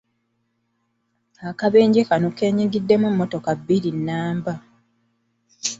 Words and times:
Akabenje 1.49 2.01
kano 2.09 2.27
keenyigiddemu 2.37 3.05
emmotoka 3.11 3.49
bbiri 3.59 3.89
nnamba. 3.97 4.53